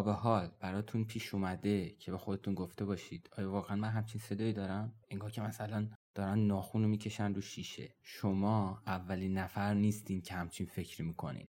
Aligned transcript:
به 0.00 0.12
حال 0.12 0.50
براتون 0.60 1.04
پیش 1.04 1.34
اومده 1.34 1.90
که 1.90 2.10
به 2.10 2.18
خودتون 2.18 2.54
گفته 2.54 2.84
باشید 2.84 3.28
آیا 3.38 3.50
واقعا 3.50 3.76
من 3.76 3.88
همچین 3.88 4.20
صدایی 4.20 4.52
دارم؟ 4.52 4.94
انگار 5.10 5.30
که 5.30 5.40
مثلا 5.40 5.88
دارن 6.14 6.38
ناخون 6.38 6.82
رو 6.82 6.88
می‌کشن 6.88 7.34
رو 7.34 7.40
شیشه. 7.40 7.94
شما 8.02 8.82
اولین 8.86 9.38
نفر 9.38 9.74
نیستین 9.74 10.20
که 10.20 10.34
همچین 10.34 10.66
فکری 10.66 11.06
می‌کنین. 11.06 11.46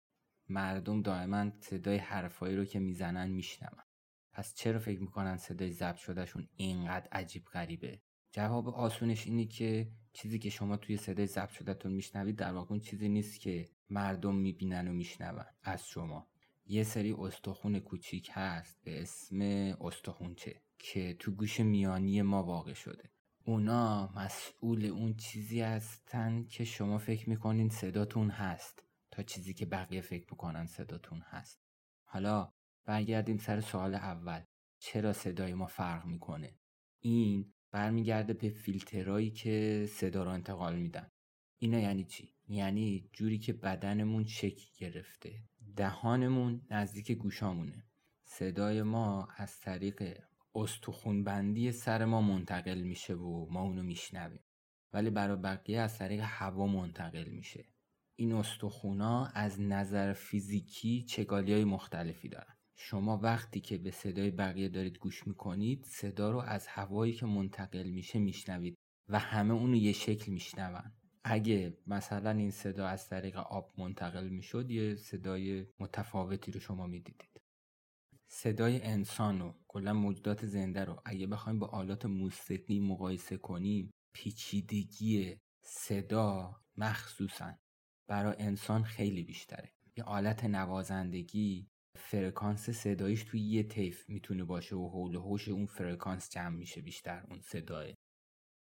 مردم 0.48 1.02
دائما 1.02 1.50
صدای 1.60 1.96
حرفایی 1.96 2.56
رو 2.56 2.64
که 2.64 2.78
می‌زنن 2.78 3.30
میشنون. 3.30 3.82
پس 4.32 4.54
چرا 4.54 4.78
فکر 4.78 5.00
می‌کنن 5.00 5.36
صدای 5.36 5.72
ضبط 5.72 5.96
شدهشون 5.96 6.48
اینقدر 6.56 7.08
عجیب 7.12 7.44
غریبه؟ 7.44 8.00
جواب 8.32 8.68
آسونش 8.68 9.26
اینه 9.26 9.46
که 9.46 9.92
چیزی 10.12 10.38
که 10.38 10.50
شما 10.50 10.76
توی 10.76 10.96
صدای 10.96 11.26
ضبط 11.26 11.50
شدهتون 11.50 11.92
میشنوید 11.92 12.36
در 12.36 12.52
واقع 12.52 12.78
چیزی 12.78 13.08
نیست 13.08 13.40
که 13.40 13.68
مردم 13.90 14.34
می‌بینن 14.34 14.88
و 14.88 14.92
میشنون 14.92 15.44
از 15.62 15.88
شما. 15.88 16.28
یه 16.70 16.84
سری 16.84 17.12
استخون 17.12 17.78
کوچیک 17.78 18.30
هست 18.32 18.80
به 18.84 19.02
اسم 19.02 19.40
استخونچه 19.80 20.62
که 20.78 21.16
تو 21.18 21.32
گوش 21.32 21.60
میانی 21.60 22.22
ما 22.22 22.42
واقع 22.42 22.72
شده. 22.72 23.10
اونا 23.44 24.12
مسئول 24.16 24.84
اون 24.84 25.16
چیزی 25.16 25.60
هستن 25.60 26.44
که 26.44 26.64
شما 26.64 26.98
فکر 26.98 27.30
می‌کنین 27.30 27.68
صداتون 27.68 28.30
هست 28.30 28.84
تا 29.10 29.22
چیزی 29.22 29.54
که 29.54 29.66
بقیه 29.66 30.00
فکر 30.00 30.26
می‌کنن 30.30 30.66
صداتون 30.66 31.20
هست. 31.20 31.60
حالا 32.04 32.52
برگردیم 32.84 33.38
سر 33.38 33.60
سوال 33.60 33.94
اول. 33.94 34.42
چرا 34.78 35.12
صدای 35.12 35.54
ما 35.54 35.66
فرق 35.66 36.06
می‌کنه؟ 36.06 36.58
این 37.00 37.52
برمیگرده 37.70 38.32
به 38.32 38.48
فیلترهایی 38.48 39.30
که 39.30 39.86
صدا 39.90 40.22
رو 40.22 40.30
انتقال 40.30 40.78
میدن. 40.78 41.10
اینا 41.58 41.78
یعنی 41.78 42.04
چی؟ 42.04 42.34
یعنی 42.48 43.10
جوری 43.12 43.38
که 43.38 43.52
بدنمون 43.52 44.24
شکل 44.24 44.66
گرفته. 44.78 45.42
دهانمون 45.78 46.60
نزدیک 46.70 47.12
گوشامونه. 47.12 47.84
صدای 48.24 48.82
ما 48.82 49.28
از 49.36 49.60
طریق 49.60 50.18
استخونبندی 50.54 51.72
سر 51.72 52.04
ما 52.04 52.20
منتقل 52.20 52.82
میشه 52.82 53.14
و 53.14 53.46
ما 53.50 53.62
اونو 53.62 53.82
میشنویم. 53.82 54.40
ولی 54.92 55.10
برای 55.10 55.36
بقیه 55.36 55.80
از 55.80 55.98
طریق 55.98 56.20
هوا 56.24 56.66
منتقل 56.66 57.28
میشه. 57.28 57.64
این 58.16 58.32
استخونا 58.32 59.26
از 59.26 59.60
نظر 59.60 60.12
فیزیکی 60.12 61.02
چگالی 61.02 61.52
های 61.52 61.64
مختلفی 61.64 62.28
دارن. 62.28 62.54
شما 62.76 63.18
وقتی 63.18 63.60
که 63.60 63.78
به 63.78 63.90
صدای 63.90 64.30
بقیه 64.30 64.68
دارید 64.68 64.98
گوش 64.98 65.26
می‌کنید 65.26 65.84
صدا 65.84 66.30
رو 66.30 66.38
از 66.38 66.66
هوایی 66.66 67.12
که 67.12 67.26
منتقل 67.26 67.90
میشه 67.90 68.18
میشنوید 68.18 68.78
و 69.08 69.18
همه 69.18 69.54
اونو 69.54 69.76
یه 69.76 69.92
شکل 69.92 70.32
میشنون. 70.32 70.92
اگه 71.30 71.78
مثلا 71.86 72.30
این 72.30 72.50
صدا 72.50 72.86
از 72.86 73.08
طریق 73.08 73.36
آب 73.36 73.72
منتقل 73.78 74.28
می‌شد 74.28 74.70
یه 74.70 74.94
صدای 74.94 75.66
متفاوتی 75.80 76.52
رو 76.52 76.60
شما 76.60 76.86
می‌دیدید. 76.86 77.40
صدای 78.30 78.82
انسان 78.82 79.40
و 79.40 79.52
کلا 79.68 79.92
موجودات 79.92 80.46
زنده 80.46 80.84
رو 80.84 81.02
اگه 81.04 81.26
بخوایم 81.26 81.58
با 81.58 81.66
آلات 81.66 82.06
موسیقی 82.06 82.80
مقایسه 82.80 83.36
کنیم 83.36 83.90
پیچیدگی 84.14 85.38
صدا 85.64 86.60
مخصوصا 86.76 87.54
برای 88.08 88.36
انسان 88.38 88.82
خیلی 88.84 89.22
بیشتره. 89.22 89.72
یه 89.96 90.04
آلت 90.04 90.44
نوازندگی 90.44 91.68
فرکانس 91.98 92.70
صدایش 92.70 93.24
توی 93.24 93.40
یه 93.40 93.62
طیف 93.62 94.08
می‌تونه 94.08 94.44
باشه 94.44 94.76
و 94.76 94.88
حول 94.88 95.16
و 95.16 95.20
حوش 95.20 95.48
اون 95.48 95.66
فرکانس 95.66 96.30
جمع 96.30 96.56
میشه 96.56 96.80
بیشتر 96.80 97.24
اون 97.30 97.40
صداه 97.40 97.86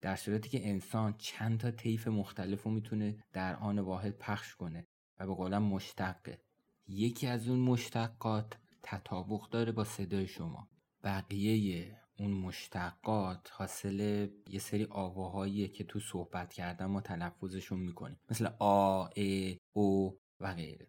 در 0.02 0.16
صورتی 0.16 0.50
که 0.50 0.70
انسان 0.70 1.16
چند 1.18 1.60
تا 1.60 1.72
طیف 1.72 2.08
مختلف 2.08 2.64
رو 2.64 2.72
می‌تونه 2.72 3.24
در 3.34 3.56
آن 3.56 3.80
واحد 3.80 4.18
پخش 4.18 4.56
کنه 4.56 4.88
و 5.20 5.28
به 5.28 5.34
قولم 5.34 5.64
مشتقه 5.64 6.42
یکی 6.88 7.28
از 7.28 7.48
اون 7.48 7.60
مشتقات 7.60 8.58
تطابق 8.84 9.50
داره 9.50 9.72
با 9.72 9.84
صدای 9.84 10.28
شما. 10.28 10.70
بقیه 11.04 11.98
اون 12.20 12.32
مشتقات 12.32 13.50
حاصل 13.54 14.28
یه 14.50 14.60
سری 14.60 14.88
آواهاییه 14.90 15.68
که 15.68 15.84
تو 15.84 16.00
صحبت 16.00 16.54
کردن 16.54 16.86
ما 16.86 17.02
تلفظشون 17.02 17.80
می‌کنیم. 17.80 18.20
مثل 18.32 18.50
آ، 18.60 19.08
ا، 19.18 19.54
او 19.74 20.20
و 20.40 20.54
غیره. 20.54 20.88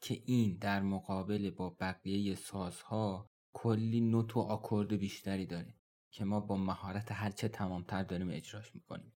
که 0.00 0.22
این 0.26 0.58
در 0.60 0.82
مقابل 0.82 1.50
با 1.50 1.76
بقیه 1.80 2.34
سازها 2.34 3.30
کلی 3.52 4.00
نوت 4.00 4.36
و 4.36 4.40
آکورد 4.40 4.92
بیشتری 4.92 5.46
داره. 5.46 5.74
که 6.10 6.24
ما 6.24 6.40
با 6.40 6.56
مهارت 6.56 7.12
هرچه 7.12 7.48
تمامتر 7.48 8.02
داریم 8.02 8.30
اجراش 8.30 8.74
می‌کنیم. 8.74 9.12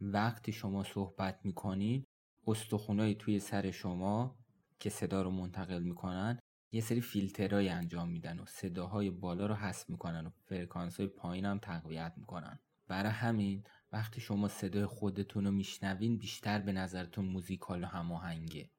وقتی 0.00 0.52
شما 0.52 0.84
صحبت 0.84 1.40
می‌کنین 1.44 2.04
استخونایی 2.46 3.14
توی 3.14 3.40
سر 3.40 3.70
شما 3.70 4.38
که 4.78 4.90
صدا 4.90 5.22
رو 5.22 5.30
منتقل 5.30 5.82
می‌کنن 5.82 6.38
یه 6.72 6.80
سری 6.80 7.00
فیلترهایی 7.00 7.68
انجام 7.68 8.08
میدن 8.08 8.38
و 8.38 8.46
صداهای 8.46 9.10
بالا 9.10 9.46
رو 9.46 9.54
حذف 9.54 9.90
می‌کنن 9.90 10.26
و 10.26 10.30
فرکانس 10.30 10.96
های 10.96 11.06
پایین 11.06 11.44
هم 11.44 11.58
تقویت 11.58 12.12
می‌کنن. 12.16 12.58
برای 12.88 13.12
همین 13.12 13.64
وقتی 13.92 14.20
شما 14.20 14.48
صدای 14.48 14.86
خودتون 14.86 15.44
رو 15.44 15.50
میشنوین 15.50 16.18
بیشتر 16.18 16.58
به 16.58 16.72
نظرتون 16.72 17.24
موزیکال 17.24 17.84
و 17.84 17.86
هماهنگه 17.86 18.70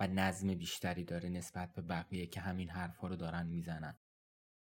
و 0.00 0.06
نظم 0.06 0.54
بیشتری 0.54 1.04
داره 1.04 1.28
نسبت 1.28 1.74
به 1.74 1.82
بقیه 1.82 2.26
که 2.26 2.40
همین 2.40 2.68
حرفا 2.68 3.08
رو 3.08 3.16
دارن 3.16 3.46
می‌زنن. 3.46 3.96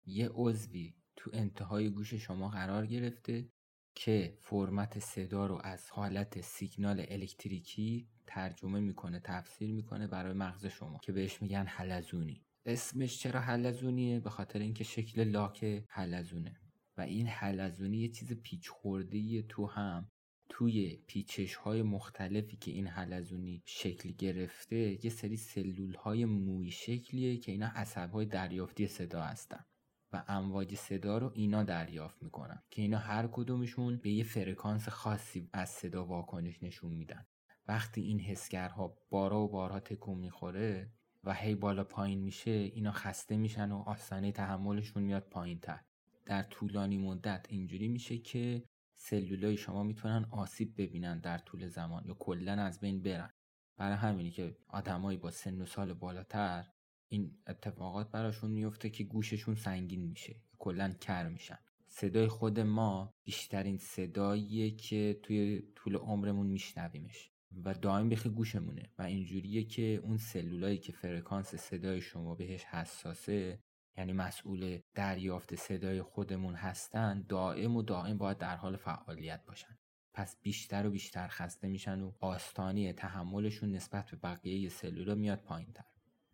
یه 0.05 0.29
عضوی 0.33 0.93
تو 1.15 1.29
انتهای 1.33 1.89
گوش 1.89 2.13
شما 2.13 2.49
قرار 2.49 2.85
گرفته 2.85 3.49
که 3.95 4.37
فرمت 4.41 4.99
صدا 4.99 5.45
رو 5.45 5.61
از 5.63 5.89
حالت 5.89 6.41
سیگنال 6.41 7.05
الکتریکی 7.07 8.07
ترجمه 8.27 8.79
می‌کنه 8.79 9.19
تفسیر 9.19 9.71
می‌کنه 9.71 10.07
برای 10.07 10.33
مغز 10.33 10.65
شما 10.65 10.99
که 11.03 11.11
بهش 11.11 11.41
میگن 11.41 11.65
حلزونی. 11.65 12.45
اسمش 12.65 13.19
چرا 13.19 13.39
حلزونیه؟ 13.39 14.19
به 14.19 14.29
خاطر 14.29 14.59
اینکه 14.59 14.83
شکل 14.83 15.23
لاک 15.23 15.85
حلزونه. 15.89 16.59
و 16.97 17.01
این 17.01 17.27
حلزونی 17.27 17.97
یه 17.97 18.09
چیز 18.09 18.33
پیچ 18.33 18.69
خورده 18.69 19.41
تو 19.41 19.65
هم. 19.65 20.09
توی 20.49 20.95
پیچش 21.07 21.55
های 21.55 21.81
مختلفی 21.81 22.57
که 22.57 22.71
این 22.71 22.87
حلزونی 22.87 23.61
شکل 23.65 24.11
گرفته 24.11 25.05
یه 25.05 25.09
سری 25.11 25.37
سلول 25.37 25.95
های 25.95 26.25
موی 26.25 26.71
شکلیه 26.71 27.37
که 27.37 27.51
اینا 27.51 27.67
عصب 27.67 28.11
های 28.11 28.25
دریافتی 28.25 28.87
صدا 28.87 29.21
هستن. 29.21 29.65
و 30.13 30.23
امواج 30.27 30.75
صدا 30.75 31.17
رو 31.17 31.31
اینا 31.33 31.63
دریافت 31.63 32.23
می‌کنن 32.23 32.63
که 32.69 32.81
اینا 32.81 32.97
هر 32.97 33.27
کدومشون 33.27 33.97
به 33.97 34.09
یه 34.09 34.23
فرکانس 34.23 34.89
خاصی 34.89 35.49
از 35.53 35.69
صدا 35.69 36.05
واکنش 36.05 36.63
نشون 36.63 36.93
میدن. 36.93 37.25
وقتی 37.67 38.01
این 38.01 38.19
حسگرها 38.19 38.97
بارا 39.09 39.39
و 39.39 39.47
بارها 39.47 39.79
تکون 39.79 40.17
می‌خوره 40.17 40.91
و 41.23 41.33
هی 41.33 41.55
بالا 41.55 41.83
پایین 41.83 42.19
میشه 42.19 42.51
اینا 42.51 42.91
خسته 42.91 43.37
میشن 43.37 43.71
و 43.71 43.77
آستانه 43.77 44.31
تحملشون 44.31 45.03
میاد 45.03 45.29
پایین 45.29 45.59
تر 45.59 45.79
در 46.25 46.43
طولانی 46.43 46.97
مدت 46.97 47.45
اینجوری 47.49 47.87
میشه 47.87 48.17
که 48.17 48.63
سلولای 48.95 49.57
شما 49.57 49.83
می‌تونن 49.83 50.25
آسیب 50.31 50.73
ببینن 50.77 51.19
در 51.19 51.37
طول 51.37 51.67
زمان 51.67 52.03
یا 52.05 52.13
کلا 52.13 52.53
از 52.53 52.79
بین 52.79 53.03
برن. 53.03 53.29
برای 53.77 53.95
همینی 53.95 54.31
که 54.31 54.57
آدمایی 54.67 55.17
با 55.17 55.31
سن 55.31 55.61
و 55.61 55.65
سال 55.65 55.93
بالاتر 55.93 56.65
این 57.13 57.31
اتفاقات 57.47 58.11
براشون 58.11 58.51
میفته 58.51 58.89
که 58.89 59.03
گوششون 59.03 59.55
سنگین 59.55 60.01
میشه. 60.01 60.35
کلا 60.59 60.89
کر 60.89 61.29
میشن. 61.29 61.59
صدای 61.87 62.27
خود 62.27 62.59
ما 62.59 63.13
بیشترین 63.23 63.77
صداییه 63.77 64.71
که 64.71 65.19
توی 65.23 65.63
طول 65.75 65.95
عمرمون 65.95 66.47
میشنویمش. 66.47 67.31
و 67.65 67.73
دائم 67.73 68.09
بخی 68.09 68.29
گوشمونه. 68.29 68.89
و 68.97 69.01
اینجوریه 69.01 69.63
که 69.63 70.01
اون 70.03 70.17
سلولایی 70.17 70.77
که 70.77 70.91
فرکانس 70.91 71.55
صدای 71.55 72.01
شما 72.01 72.35
بهش 72.35 72.63
حساسه 72.63 73.59
یعنی 73.97 74.13
مسئول 74.13 74.79
دریافت 74.95 75.55
صدای 75.55 76.01
خودمون 76.01 76.55
هستن 76.55 77.25
دائم 77.29 77.75
و 77.75 77.81
دائم 77.81 78.17
باید 78.17 78.37
در 78.37 78.55
حال 78.55 78.77
فعالیت 78.77 79.45
باشن. 79.45 79.77
پس 80.13 80.37
بیشتر 80.41 80.85
و 80.85 80.91
بیشتر 80.91 81.27
خسته 81.27 81.67
میشن 81.67 82.01
و 82.01 82.11
آستانی 82.19 82.93
تحملشون 82.93 83.71
نسبت 83.71 84.11
به 84.11 84.17
بقیه 84.17 84.69
سلولا 84.69 85.15
میاد 85.15 85.39
پایین 85.39 85.73
تر 85.73 85.92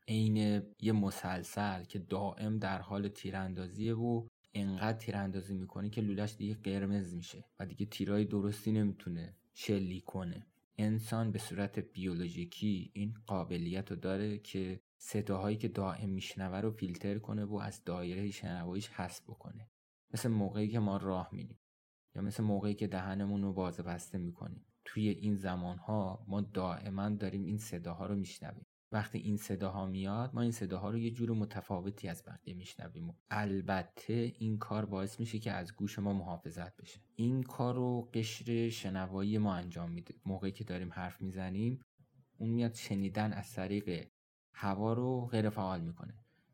عین 0.10 0.64
یه 0.80 0.92
مسلسل 0.92 1.84
که 1.84 2.00
دائم 2.00 2.58
در 2.58 2.82
حال 2.82 3.08
تیراندازیه 3.08 3.96
و 3.96 4.28
انقدر 4.54 4.98
تیراندازی 4.98 5.54
می‌کنه 5.54 5.90
که 5.90 6.02
لولش 6.02 6.36
دیگه 6.36 6.54
قرمز 6.54 7.14
میشه 7.14 7.46
و 7.60 7.66
دیگه 7.66 7.86
تیرای 7.86 8.26
درستی 8.26 8.72
نمی‌تونه 8.72 9.36
شلیک 9.54 10.04
کنه. 10.04 10.48
انسان 10.78 11.32
به 11.32 11.40
صورت 11.40 11.80
بیولوژیکی 11.80 12.92
این 12.94 13.14
قابلیت 13.26 13.92
رو 13.92 13.98
داره 13.98 14.38
که 14.38 14.80
صداهایی 14.98 15.58
که 15.58 15.68
دائم 15.68 16.10
میشنوه 16.10 16.58
رو 16.58 16.72
فیلتر 16.72 17.20
کنه 17.20 17.46
و 17.46 17.56
از 17.56 17.84
دایره 17.84 18.32
شنواییش 18.32 18.88
حذف 18.88 19.24
بکنه. 19.24 19.70
مثل 20.14 20.30
موقعی 20.30 20.68
که 20.68 20.80
ما 20.80 20.98
راه 20.98 21.30
میریم 21.32 21.60
یا 22.16 22.22
مثل 22.22 22.44
موقعی 22.44 22.74
که 22.74 22.88
دهنمون 22.88 23.42
رو 23.42 23.54
باز 23.54 23.80
بسته 23.80 24.18
می‌کنیم. 24.18 24.66
توی 24.86 25.10
این 25.10 25.36
زمانها 25.36 26.26
ما 26.28 26.42
دائما 26.42 27.10
داریم 27.10 27.44
این 27.44 27.58
صداها 27.58 28.06
رو 28.06 28.16
میشنویم. 28.16 28.66
وقتی 28.92 29.18
این 29.18 29.38
صداها 29.38 29.86
میاد 29.86 30.36
ما 30.36 30.42
این 30.42 30.52
صداها 30.52 30.90
رو 30.90 30.98
یه 30.98 31.12
جور 31.12 31.32
متفاوتی 31.32 32.08
از 32.08 32.24
بقیه 32.28 32.54
میشنویم 32.54 33.10
و 33.10 33.14
البته 33.30 34.34
این 34.40 34.58
کار 34.58 34.86
باعث 34.86 35.20
میشه 35.20 35.40
که 35.40 35.52
از 35.52 35.76
گوش 35.76 36.00
ما 36.00 36.14
محافظت 36.14 36.78
بشه. 36.78 37.00
این 37.16 37.44
کار 37.44 37.76
رو 37.76 38.10
قشر 38.14 38.70
شنوایی 38.70 39.38
ما 39.38 39.56
انجام 39.56 39.92
میده. 39.92 40.16
موقعی 40.26 40.52
که 40.52 40.64
داریم 40.64 40.94
حرف 40.94 41.22
می‌زنیم 41.22 41.82
اون 42.38 42.50
میاد 42.50 42.74
شنیدن 42.74 43.34
از 43.34 43.54
طریق 43.54 44.08
هوا 44.54 44.94
رو 44.94 45.26
غیر 45.26 45.50
فعال 45.50 45.82
می‌کنه. 45.82 46.14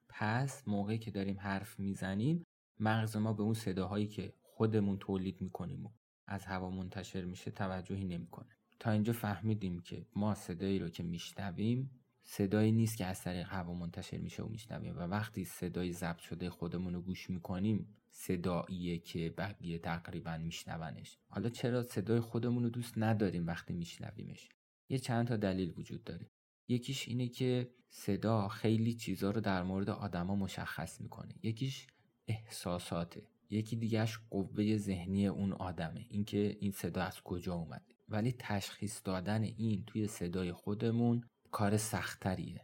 پس 0.10 0.68
موقعی 0.68 0.98
که 0.98 1.12
داریم 1.12 1.40
حرف 1.40 1.80
می‌زنیم 1.80 2.44
مغز 2.80 3.18
ما 3.18 3.34
به 3.34 3.44
اون 3.44 3.54
صداهایی 3.54 4.08
که 4.08 4.34
خودمون 4.42 4.98
تولید 4.98 5.42
می‌کنیم 5.42 5.86
و 5.86 5.90
از 6.28 6.46
هوا 6.46 6.70
منتشر 6.70 7.26
میشه 7.26 7.52
توجهی 7.52 8.06
نمی‌کنه. 8.06 8.50
تا 8.80 8.92
اینجا 8.92 9.14
فهمیدیم 9.14 9.80
که 9.80 10.06
ما 10.16 10.36
صدایی 10.36 10.80
رو 10.80 10.90
که 10.90 11.04
میشنویم 11.04 12.05
صدایی 12.28 12.72
نیست 12.72 12.98
که 12.98 13.06
از 13.06 13.22
طریق 13.22 13.48
هوا 13.50 13.74
منتشر 13.74 14.18
میشه 14.18 14.44
و 14.44 14.48
میشنویم. 14.48 14.98
و 14.98 15.00
وقتی 15.00 15.46
صدای 15.46 15.94
ضبط 15.94 16.20
شده 16.20 16.50
خودمون 16.50 16.94
رو 16.94 17.02
گوش 17.02 17.30
می‌کنیم 17.30 17.96
صداییه 18.10 18.98
که 18.98 19.34
بقیه 19.38 19.78
تقریبا 19.78 20.38
میشنونش. 20.38 21.18
حالا 21.28 21.50
چرا 21.50 21.84
صدای 21.84 22.20
خودمون 22.20 22.64
رو 22.64 22.70
دوست 22.70 22.94
نداریم 22.98 23.48
وقتی 23.48 23.74
میشنویمش؟ 23.74 24.50
یه 24.90 24.98
چند 24.98 25.28
تا 25.28 25.38
دلیل 25.38 25.74
وجود 25.78 26.04
داره. 26.04 26.30
یکیش 26.68 27.08
اینه 27.08 27.28
که 27.28 27.70
صدا 27.90 28.48
خیلی 28.48 28.94
چیزا 28.94 29.32
رو 29.32 29.42
در 29.42 29.64
مورد 29.64 29.90
آدما 29.90 30.36
مشخص 30.36 31.02
می‌کنه. 31.02 31.36
یکیش 31.44 31.88
احساساته. 32.28 33.28
یکی 33.50 33.76
دیگهش 33.76 34.20
قوه 34.30 34.78
ذهنی 34.78 35.28
اون 35.28 35.54
آدمه. 35.54 36.06
اینکه 36.10 36.58
این 36.60 36.72
صدا 36.72 37.04
از 37.04 37.22
کجا 37.22 37.54
اومده. 37.54 37.96
ولی 38.10 38.36
تشخیص 38.40 39.02
دادن 39.04 39.44
این 39.44 39.84
توی 39.86 40.08
صدای 40.08 40.52
خودمون 40.52 41.24
کار 41.56 41.78
سختریه 41.78 42.62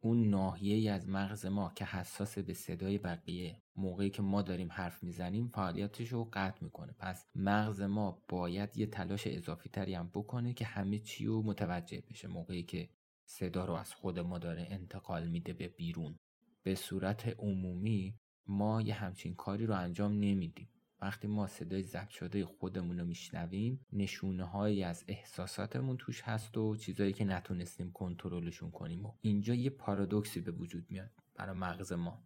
اون 0.00 0.28
ناحیه 0.30 0.92
از 0.92 1.08
مغز 1.08 1.46
ما 1.46 1.72
که 1.74 1.84
حساس 1.84 2.38
به 2.38 2.54
صدای 2.54 2.98
بقیه 2.98 3.62
موقعی 3.76 4.10
که 4.10 4.22
ما 4.22 4.42
داریم 4.42 4.72
حرف 4.72 5.02
می‌زنیم 5.02 5.48
فعالیتش 5.48 6.08
رو 6.08 6.28
قطع 6.32 6.64
می‌کنه. 6.64 6.94
پس 6.98 7.26
مغز 7.34 7.80
ما 7.80 8.22
باید 8.28 8.76
یه 8.76 8.86
تلاش 8.86 9.26
اضافی 9.26 9.68
تری 9.68 9.94
هم 9.94 10.10
بکنه 10.14 10.54
که 10.54 10.64
همه 10.64 10.98
چی 10.98 11.26
رو 11.26 11.42
متوجه 11.42 12.02
بشه. 12.10 12.28
موقعی 12.28 12.62
که 12.62 12.88
صدا 13.24 13.64
رو 13.64 13.74
از 13.74 13.94
خود 13.94 14.18
ما 14.18 14.38
داره 14.38 14.66
انتقال 14.70 15.28
میده 15.28 15.52
به 15.52 15.68
بیرون. 15.68 16.16
به 16.62 16.74
صورت 16.74 17.34
عمومی 17.38 18.18
ما 18.46 18.82
یه 18.82 18.94
همچین 18.94 19.34
کاری 19.34 19.66
رو 19.66 19.74
انجام 19.74 20.12
نمیدیم. 20.12 20.68
وقتی 21.00 21.28
ما 21.28 21.46
صدای 21.46 21.82
ضبط 21.82 22.08
شده 22.08 22.46
خودمون 22.46 22.98
رو 22.98 23.06
میشنویم 23.06 23.86
نشونه 23.92 24.44
هایی 24.44 24.84
از 24.84 25.04
احساساتمون 25.08 25.96
توش 25.96 26.22
هست 26.22 26.56
و 26.56 26.76
چیزایی 26.76 27.12
که 27.12 27.24
نتونستیم 27.24 27.92
کنترلشون 27.92 28.70
کنیم 28.70 29.06
و 29.06 29.12
اینجا 29.20 29.54
یه 29.54 29.70
پارادوکسی 29.70 30.40
به 30.40 30.52
وجود 30.52 30.86
میاد 30.90 31.10
برای 31.34 31.58
مغز 31.58 31.92
ما. 31.92 32.22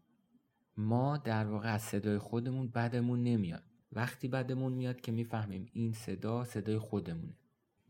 ما 0.77 1.17
در 1.17 1.47
واقع 1.47 1.75
از 1.75 1.83
صدای 1.83 2.19
خودمون 2.19 2.69
بدمون 2.69 3.23
نمیاد. 3.23 3.63
وقتی 3.93 4.29
بدمون 4.29 4.73
میاد 4.73 5.01
که 5.01 5.13
می‌فهمیم 5.13 5.67
این 5.73 5.93
صدا 5.93 6.45
صدای 6.45 6.79
خودمونه. 6.79 7.37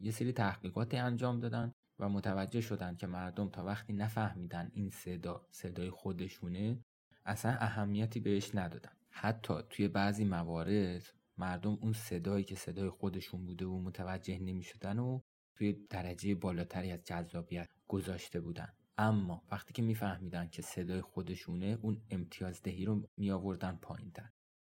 یه 0.01 0.11
سری 0.11 0.33
تحقیقاتی 0.33 0.97
انجام 0.97 1.41
دادن 1.41 1.75
و 1.99 2.09
متوجه 2.09 2.61
شدن 2.61 2.97
که 2.97 3.07
مردم 3.07 3.49
تا 3.49 3.65
وقتی 3.65 3.93
نفهمیدن 3.93 4.71
این 4.75 4.91
صدا 4.91 5.47
صدای 5.51 5.91
خودشونه 5.91 6.79
اصلا 7.25 7.53
اهمیتی 7.53 8.21
بهش 8.21 8.55
ندادن. 8.55 8.93
حتی 9.13 9.55
توی 9.71 9.89
بعضی 9.89 10.25
موارد 10.25 11.15
مردم 11.39 11.79
اون 11.81 11.93
صدایی 11.93 12.45
که 12.45 12.55
صدای 12.55 12.91
خودشون 12.91 13.47
بوده 13.47 13.67
و 13.67 13.81
متوجه 13.81 14.39
نمی 14.39 14.63
شدن 14.63 14.99
و 14.99 15.21
توی 15.55 15.73
درجه 15.73 16.35
بالاتری 16.35 16.91
از 16.91 17.05
جذابیت 17.05 17.69
گذاشته 17.89 18.41
بودن. 18.41 18.73
اما 18.99 19.43
وقتی 19.51 19.73
که 19.73 19.83
میفهمیدن 19.83 20.49
که 20.49 20.63
صدای 20.63 21.01
خودشونه 21.01 21.79
اون 21.83 22.03
امتیازدهی 22.11 22.85
رو 22.85 23.09
می 23.17 23.31
آوردن 23.31 23.79
پایین 23.83 24.13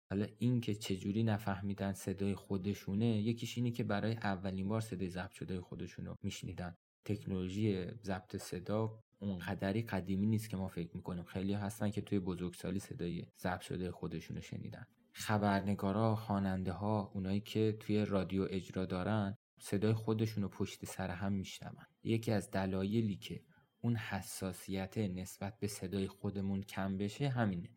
حالا 0.09 0.27
این 0.37 0.61
که 0.61 0.75
چجوری 0.75 1.23
نفهمیدن 1.23 1.93
صدای 1.93 2.35
خودشونه 2.35 3.05
یکیش 3.05 3.57
اینه 3.57 3.71
که 3.71 3.83
برای 3.83 4.13
اولین 4.13 4.67
بار 4.67 4.81
صدای 4.81 5.09
ضبط 5.09 5.31
شده 5.31 5.61
خودشون 5.61 6.05
رو 6.05 6.15
میشنیدن. 6.23 6.77
تکنولوژی 7.05 7.85
ضبط 8.03 8.37
صدا 8.37 9.03
اونقدری 9.21 9.81
قدیمی 9.81 10.27
نیست 10.27 10.49
که 10.49 10.57
ما 10.57 10.67
فکر 10.67 10.97
می‌کنیم. 10.97 11.23
خیلی 11.23 11.53
هستن 11.53 11.89
که 11.89 12.01
توی 12.01 12.19
بزرگسالی 12.19 12.79
صدای 12.79 13.25
ضبط 13.39 13.61
شده 13.61 13.91
خودشونو 13.91 14.41
شنیدن. 14.41 14.85
خبرنگارا 15.13 16.15
خواننده 16.15 16.71
ها 16.71 17.11
اونایی 17.13 17.39
که 17.39 17.77
توی 17.79 18.05
رادیو 18.05 18.47
اجرا 18.49 18.85
دارن 18.85 19.35
صدای 19.59 19.93
خودشونو 19.93 20.47
پشت 20.47 20.85
سر 20.85 21.09
هم 21.09 21.33
میشنون. 21.33 21.85
یکی 22.03 22.31
از 22.31 22.51
دلایلی 22.51 23.15
که 23.15 23.43
اون 23.81 23.95
حساسیت 23.95 24.97
نسبت 24.97 25.59
به 25.59 25.67
صدای 25.67 26.07
خودمون 26.07 26.61
کم 26.63 26.97
بشه 26.97 27.29
همینه. 27.29 27.69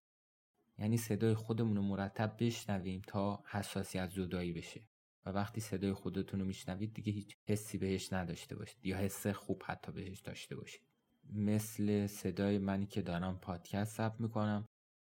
یعنی 0.78 0.96
صدای 0.96 1.34
خودمون 1.34 1.76
رو 1.76 1.82
مرتب 1.82 2.36
بشنویم 2.38 3.02
تا 3.06 3.44
حساسیت 3.46 4.10
زدایی 4.10 4.52
بشه. 4.52 4.80
و 5.26 5.30
وقتی 5.30 5.60
صدای 5.60 5.92
خودتون 5.92 6.40
رو 6.40 6.46
میشنوید 6.46 6.94
دیگه 6.94 7.12
هیچ 7.12 7.36
حسی 7.48 7.78
بهش 7.78 8.12
نداشته 8.12 8.56
باشید 8.56 8.86
یا 8.86 8.96
حس 8.96 9.26
خوب 9.26 9.62
حتی 9.66 9.92
بهش 9.92 10.20
داشته 10.20 10.56
باشید. 10.56 10.93
مثل 11.32 12.06
صدای 12.06 12.58
منی 12.58 12.86
که 12.86 13.02
دارم 13.02 13.38
پادکست 13.38 13.96
ثبت 13.96 14.20
می‌کنم 14.20 14.68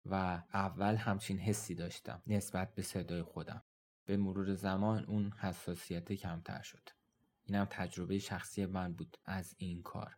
و 0.06 0.44
اول 0.54 0.96
همچین 0.96 1.38
حسی 1.40 1.76
داشتم 1.76 2.22
نسبت 2.28 2.76
به 2.76 2.82
صدای 2.82 3.24
خودم. 3.24 3.64
به 4.06 4.18
مرور 4.18 4.54
زمان 4.54 5.06
اون 5.06 5.32
حساسیت 5.32 6.14
کمتر 6.14 6.62
شد. 6.62 6.90
اینم 7.44 7.68
تجربه 7.70 8.20
شخصی 8.20 8.66
من 8.66 8.94
بود 8.94 9.18
از 9.26 9.56
این 9.58 9.82
کار. 9.82 10.18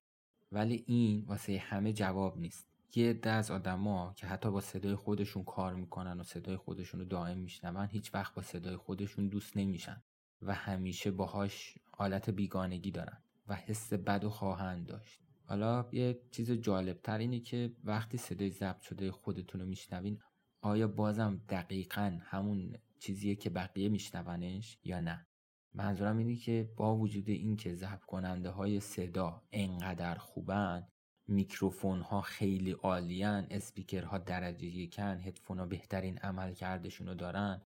ولی 0.51 0.83
این 0.87 1.25
واسه 1.25 1.57
همه 1.57 1.93
جواب 1.93 2.37
نیست. 2.37 2.67
یه 2.95 3.09
عده 3.09 3.29
از 3.29 3.51
آدما 3.51 4.13
که 4.15 4.27
حتی 4.27 4.51
با 4.51 4.61
صدای 4.61 4.95
خودشون 4.95 5.43
کار 5.43 5.73
می‌کنن 5.73 6.19
و 6.19 6.23
صدای 6.23 6.57
خودشون 6.57 6.99
رو 6.99 7.05
دائم 7.05 7.37
میشنون 7.37 7.85
هیچ 7.85 8.13
وقت 8.13 8.33
با 8.33 8.41
صدای 8.41 8.77
خودشون 8.77 9.27
دوست 9.27 9.57
نمیشن 9.57 10.03
و 10.41 10.53
همیشه 10.53 11.11
باهاش 11.11 11.77
حالت 11.91 12.29
بیگانگی 12.29 12.91
دارن 12.91 13.23
و 13.47 13.55
حس 13.55 13.93
بد 13.93 14.23
و 14.23 14.29
خواهند 14.29 14.87
داشت. 14.87 15.22
حالا 15.45 15.89
یه 15.91 16.21
چیز 16.31 16.51
جالبتر 16.51 17.17
اینه 17.17 17.39
که 17.39 17.71
وقتی 17.83 18.17
صدای 18.17 18.49
ضبط 18.49 18.81
شده 18.81 19.11
خودتون 19.11 19.61
رو 19.61 19.67
میشنوین 19.67 20.19
آیا 20.61 20.87
بازم 20.87 21.41
دقیقا 21.49 22.19
همون 22.23 22.77
چیزیه 22.99 23.35
که 23.35 23.49
بقیه 23.49 23.89
میشنونش 23.89 24.77
یا 24.83 24.99
نه؟ 24.99 25.27
منظورم 25.73 26.17
اینه 26.17 26.35
که 26.35 26.69
با 26.77 26.95
وجود 26.97 27.29
اینکه 27.29 27.73
ضبط 27.73 28.03
کننده 28.03 28.49
های 28.49 28.79
صدا 28.79 29.43
انقدر 29.51 30.15
خوبن 30.15 30.87
میکروفون 31.27 32.01
ها 32.01 32.21
خیلی 32.21 32.71
عالیان 32.71 33.47
اسپیکرها 33.51 34.17
درجه 34.17 34.67
یکن 34.67 35.21
هدفون 35.23 35.59
ها 35.59 35.65
بهترین 35.65 36.17
عمل 36.17 36.53
کردشون 36.53 37.07
رو 37.07 37.13
دارن 37.13 37.61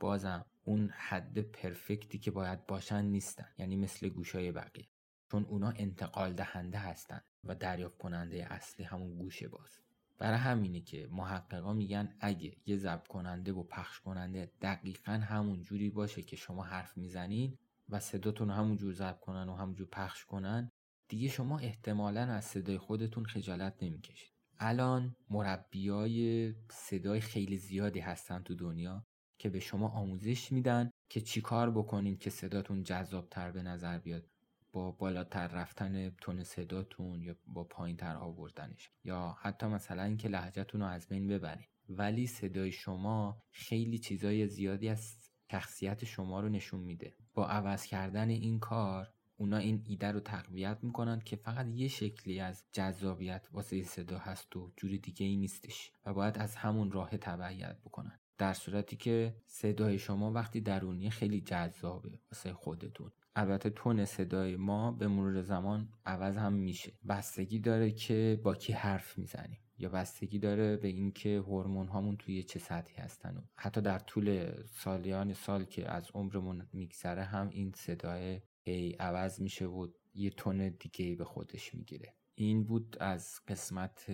بازم 0.00 0.44
اون 0.64 0.90
حد 0.90 1.38
پرفکتی 1.38 2.18
که 2.18 2.30
باید 2.30 2.66
باشن 2.66 3.04
نیستن 3.04 3.48
یعنی 3.58 3.76
مثل 3.76 4.08
گوشای 4.08 4.52
بقیه. 4.52 4.88
چون 5.30 5.44
اونا 5.44 5.70
انتقال 5.76 6.32
دهنده 6.32 6.78
هستن 6.78 7.20
و 7.44 7.54
دریافت 7.54 7.98
کننده 7.98 8.52
اصلی 8.52 8.84
همون 8.84 9.18
گوشه 9.18 9.48
باز. 9.48 9.78
برای 10.18 10.38
همینه 10.38 10.80
که 10.80 11.08
محققا 11.10 11.72
میگن 11.72 12.14
اگه 12.20 12.56
یه 12.66 12.76
ضبط 12.76 13.06
کننده 13.06 13.52
و 13.52 13.62
پخش 13.62 14.00
کننده 14.00 14.52
دقیقا 14.62 15.12
همون 15.12 15.62
جوری 15.62 15.90
باشه 15.90 16.22
که 16.22 16.36
شما 16.36 16.62
حرف 16.62 16.96
می‌زنین 16.96 17.58
و 17.88 18.00
صداتون 18.00 18.50
همون 18.50 18.76
جور 18.76 18.92
ضبط 18.92 19.20
کنن 19.20 19.48
و 19.48 19.54
همون 19.54 19.74
جور 19.74 19.88
پخش 19.92 20.24
کنن 20.24 20.70
دیگه 21.08 21.28
شما 21.28 21.58
احتمالا 21.58 22.20
از 22.20 22.44
صدای 22.44 22.78
خودتون 22.78 23.24
خجالت 23.24 23.82
نمی‌کشید. 23.82 24.32
الان 24.58 25.16
مربیای 25.30 26.54
صدای 26.70 27.20
خیلی 27.20 27.56
زیادی 27.56 28.00
هستن 28.00 28.42
تو 28.42 28.54
دنیا 28.54 29.06
که 29.38 29.48
به 29.48 29.60
شما 29.60 29.88
آموزش 29.88 30.52
میدن 30.52 30.90
که 31.08 31.20
چیکار 31.20 31.70
بکنین 31.70 32.16
که 32.16 32.30
صداتون 32.30 32.82
جذابتر 32.82 33.50
به 33.50 33.62
نظر 33.62 33.98
بیاد. 33.98 34.26
با 34.72 34.90
بالاتر 34.90 35.46
رفتن 35.48 36.10
تون 36.10 36.44
صداتون 36.44 37.22
یا 37.22 37.36
با 37.46 37.64
پایین 37.64 37.96
تر 37.96 38.16
آوردنش 38.16 38.90
یا 39.04 39.36
حتی 39.40 39.66
مثلا 39.66 40.02
اینکه 40.02 40.28
لحجتون 40.28 40.80
رو 40.80 40.86
از 40.86 41.08
بین 41.08 41.28
ببرین. 41.28 41.66
ولی 41.88 42.26
صدای 42.26 42.72
شما 42.72 43.42
خیلی 43.50 43.98
چیزای 43.98 44.48
زیادی 44.48 44.88
از 44.88 45.30
شخصیت 45.50 46.04
شما 46.04 46.40
رو 46.40 46.48
نشون 46.48 46.80
میده. 46.80 47.14
با 47.34 47.48
عوض 47.48 47.84
کردن 47.84 48.28
این 48.28 48.58
کار 48.58 49.12
اونا 49.36 49.56
این 49.56 49.84
ایده 49.86 50.12
رو 50.12 50.20
تقویت 50.20 50.78
می‌کنن 50.82 51.20
که 51.20 51.36
فقط 51.36 51.66
یه 51.66 51.88
شکلی 51.88 52.40
از 52.40 52.64
جذابیت 52.72 53.48
واسه 53.52 53.82
صدا 53.82 54.18
هست 54.18 54.56
و 54.56 54.72
جور 54.76 54.96
دیگه 54.96 55.26
ای 55.26 55.36
نیستش 55.36 55.92
و 56.06 56.14
باید 56.14 56.38
از 56.38 56.56
همون 56.56 56.90
راه 56.90 57.10
تبعیت 57.10 57.78
بکنن. 57.84 58.20
در 58.38 58.52
صورتی 58.52 58.96
که 58.96 59.36
صدای 59.46 59.98
شما 59.98 60.32
وقتی 60.32 60.60
درونی 60.60 61.10
خیلی 61.10 61.40
جذابه 61.40 62.18
واسه 62.32 62.52
خودتون. 62.52 63.10
البته 63.36 63.70
تون 63.70 64.04
صدای 64.04 64.56
ما 64.56 64.92
به 64.92 65.08
مرور 65.08 65.42
زمان 65.42 65.88
عوض 66.06 66.36
هم 66.36 66.52
میشه. 66.52 66.92
بستگی 67.08 67.58
داره 67.58 67.90
که 67.90 68.40
با 68.42 68.54
کی 68.54 68.72
حرف 68.72 69.18
می‌زنیم 69.18 69.58
یا 69.78 69.88
بستگی 69.88 70.38
داره 70.38 70.76
به 70.76 70.88
اینکه 70.88 71.38
هورمون 71.38 71.88
هامون 71.88 72.16
توی 72.16 72.42
چه 72.42 72.58
سطحی 72.58 72.96
هستن 73.02 73.36
و 73.36 73.40
حتی 73.56 73.80
در 73.80 73.98
طول 73.98 74.52
سالیان 74.64 75.32
سال 75.32 75.64
که 75.64 75.90
از 75.90 76.10
عمرمون 76.14 76.68
میگذره 76.72 77.24
هم 77.24 77.48
این 77.48 77.72
صدای 77.76 78.40
هی 78.62 78.92
عوض 78.92 79.40
میشه 79.40 79.66
و 79.66 79.88
یه 80.14 80.30
تون 80.30 80.68
دیگه 80.68 81.16
به 81.16 81.24
خودش 81.24 81.74
می‌گیره. 81.74 82.14
این 82.34 82.64
بود 82.64 82.96
از 83.00 83.40
قسمت 83.48 84.06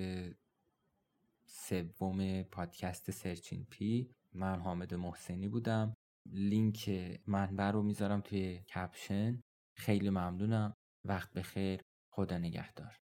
سوم 1.56 2.42
پادکست 2.42 3.10
سرچین 3.10 3.66
پی 3.70 4.10
من 4.32 4.60
حامد 4.60 4.94
محسنی 4.94 5.48
بودم. 5.48 5.94
لینک 6.26 6.90
منبع 7.26 7.70
رو 7.70 7.82
می‌ذارم 7.82 8.20
توی 8.20 8.58
کپشن 8.58 9.40
خیلی 9.76 10.10
ممنونم. 10.10 10.74
وقت 11.04 11.32
بخیر. 11.32 11.80
خدا 12.10 12.38
نگهدار. 12.38 13.03